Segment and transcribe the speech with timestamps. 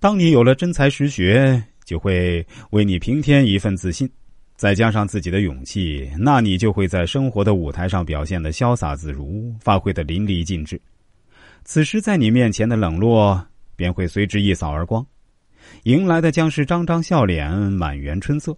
[0.00, 4.08] 当你有了真才实学，就会为你平添一份自信，
[4.54, 10.80] 再加上自己的勇气，那你就会在生活的舞台上表现的潇洒自如，发挥的淋漓尽致。
[11.64, 15.04] 此时，在你面前的冷落便会随之一扫而光，
[15.82, 18.56] 迎来的将是张张笑脸，满园春色。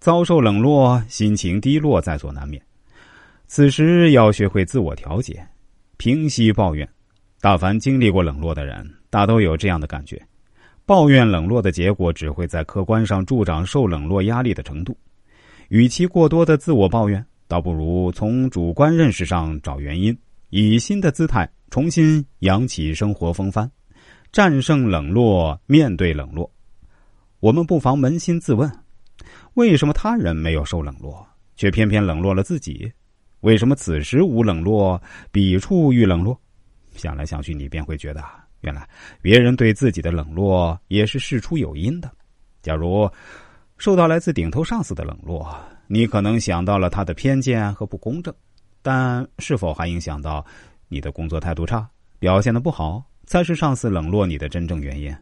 [0.00, 2.60] 遭受冷落，心情低落在所难免。
[3.46, 5.46] 此时要学会自我调节，
[5.96, 6.88] 平息抱怨。
[7.40, 10.20] 大凡经历过冷落的人，大都有这样的感觉：
[10.92, 14.94] 抱怨冷落的结果，只会在客观上助长受冷落压力的程度。
[15.70, 20.14] 与其过多的自我抱怨，倒不如从主观认识上找原因，
[20.50, 23.70] 以新的姿态重新扬起生活风帆，
[24.32, 26.52] 战胜冷落，面对冷落。
[27.40, 28.70] 我们不妨扪心自问。
[29.54, 32.92] 为什么他人没有受冷落，却偏偏冷落了自己？
[33.40, 36.38] 为什么此时无冷落，彼处遇冷落？
[36.94, 38.22] 想来想去，你便会觉得，
[38.62, 38.88] 原来
[39.20, 42.10] 别人对自己的冷落也是事出有因的。
[42.62, 43.08] 假如
[43.76, 45.54] 受到来自顶头上司的冷落，
[45.86, 48.34] 你可能想到了他的偏见和不公正，
[48.80, 50.44] 但是否还影响到
[50.88, 51.88] 你的工作态度差、
[52.18, 55.14] 表现的不好，才是上司冷落你的真正原因？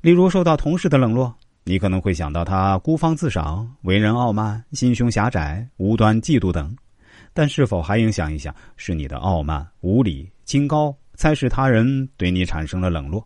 [0.00, 1.34] 例如，受到同事的冷落。
[1.62, 6.74] 你可能会想到他孤芳自赏、为人傲慢、心胸狭窄、无端嫉妒等，
[7.34, 13.22] 但是否还影响一想，是你的傲慢、无礼、清高，才使他人对你产生了冷落？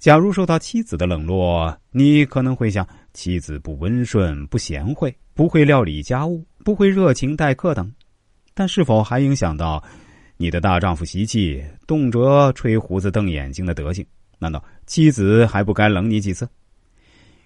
[0.00, 7.88] 假如受到妻子的冷落，你可能会想妻子不温顺、不贤惠、不会料理家务、不会热情待客等，
[8.54, 9.80] 但是否还影响到
[10.36, 14.04] 你的大丈夫习气，动辄吹胡子瞪眼睛的德行？
[14.40, 16.48] 难道妻子还不该冷你几次？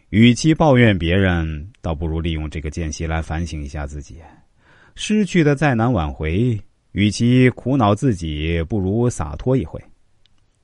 [0.09, 4.23] 与其抱怨别人，倒不如利用这个间隙来反省一下自己。
[4.95, 6.59] 失去的再难挽回，
[6.95, 9.83] 与其苦恼自己，不如洒脱一回。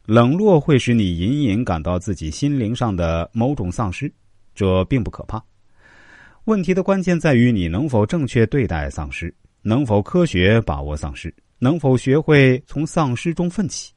[0.07, 4.13] 冷落会使你隐隐感到自己心灵上的某种丧失，
[4.55, 5.45] 这并不可怕。
[6.45, 13.93] 问题的关键在于你能否正确对待丧失，能否科学把握丧失，能否学会从丧失中奋起。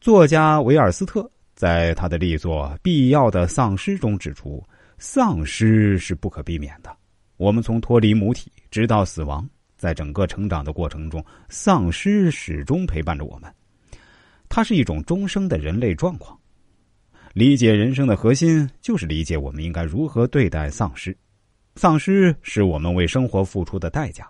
[0.00, 1.30] 作家维尔斯特。
[1.52, 4.64] 在他的力作《必要的丧失》中指出，
[4.96, 6.96] 丧失是不可避免的。
[7.36, 9.46] 我们从脱离母体直到死亡，
[9.80, 13.50] 在整个成长的过程中，丧失始终陪伴着我们。
[14.48, 16.38] 它是一种终生的人类状况。
[17.32, 21.16] 理解人生的核心，就是理解我们应该如何对待丧失。
[21.76, 24.28] 丧失是我们为生活付出的代价。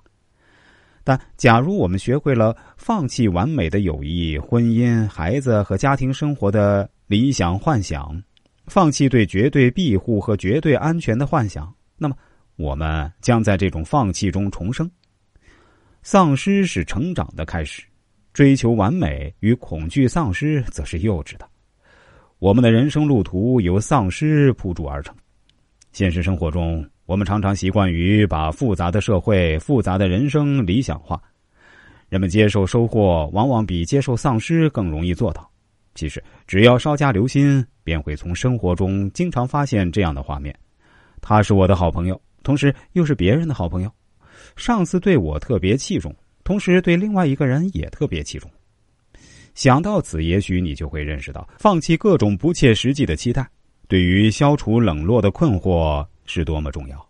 [1.02, 6.88] 但假如我们学会了放弃完美的友谊、婚姻、孩子和家庭生活的。
[7.10, 8.22] 理想幻想，
[8.68, 12.14] 放弃对绝对庇护和绝对安全的幻想，那么
[12.54, 14.88] 我们将在这种放弃中重生。
[16.02, 17.82] 丧失是成长的开始，
[18.32, 21.46] 追求完美与恐惧丧失则是幼稚的。
[22.38, 25.14] 我们的人生路途由丧失铺筑而成。
[25.92, 31.20] 现实生活中，我们常常习惯于把复杂的社会、复杂的人生理想化。
[32.08, 35.48] 人们接受收获，往往比接受丧失更容易做到。
[35.94, 40.56] 其实，只要稍加留心，便会从生活中经常发现这样的画面：
[41.20, 43.92] 他是我的好朋友，同时又是别人的好朋友。
[44.56, 48.50] 上司对我特别器重，同时对另外一个人也特别器重。
[49.54, 53.48] 想到此，也许你就会认识到，放弃各种不切实际的期待，
[53.88, 57.09] 对于消除冷落的困惑是多么重要。